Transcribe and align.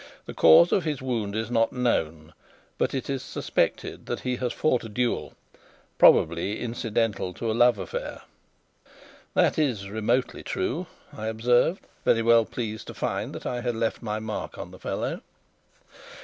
The 0.25 0.33
cause 0.33 0.71
of 0.71 0.83
his 0.83 0.99
wound 0.99 1.35
is 1.35 1.51
not 1.51 1.71
known, 1.71 2.33
but 2.79 2.95
it 2.95 3.07
is 3.07 3.21
suspected 3.21 4.07
that 4.07 4.21
he 4.21 4.37
has 4.37 4.51
fought 4.51 4.83
a 4.83 4.89
duel, 4.89 5.35
probably 5.99 6.59
incidental 6.59 7.35
to 7.35 7.51
a 7.51 7.53
love 7.53 7.77
affair.'" 7.77 8.23
"That 9.35 9.59
is 9.59 9.91
remotely 9.91 10.41
true," 10.41 10.87
I 11.15 11.27
observed, 11.27 11.85
very 12.03 12.23
well 12.23 12.45
pleased 12.45 12.87
to 12.87 12.95
find 12.95 13.31
that 13.35 13.45
I 13.45 13.61
had 13.61 13.75
left 13.75 14.01
my 14.01 14.17
mark 14.17 14.57
on 14.57 14.71
the 14.71 14.79
fellow. 14.79 15.21